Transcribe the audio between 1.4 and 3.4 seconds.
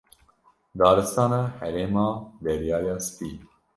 herêma Deryaya Spî.